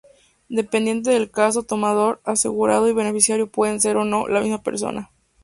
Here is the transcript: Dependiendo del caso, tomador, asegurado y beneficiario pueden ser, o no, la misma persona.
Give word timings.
Dependiendo 0.49 1.11
del 1.11 1.29
caso, 1.29 1.61
tomador, 1.61 2.21
asegurado 2.25 2.89
y 2.89 2.93
beneficiario 2.93 3.51
pueden 3.51 3.79
ser, 3.79 3.97
o 3.97 4.03
no, 4.03 4.27
la 4.27 4.41
misma 4.41 4.63
persona. 4.63 5.11